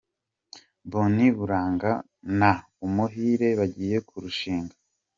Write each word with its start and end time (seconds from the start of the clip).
Bonny 0.91 1.27
Buranga 1.37 1.91
na 2.39 2.51
Umuhire 2.85 3.47
bagiye 3.59 3.97
kurushinga. 4.07 4.75